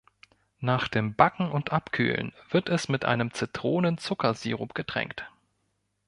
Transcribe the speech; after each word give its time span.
Nach 0.61 0.87
dem 0.87 1.13
Backen 1.13 1.51
und 1.51 1.71
Abkühlen 1.71 2.33
wird 2.49 2.69
es 2.69 2.89
mit 2.89 3.05
einem 3.05 3.35
Zitronen-Zuckersirup 3.35 4.73
getränkt. 4.73 5.29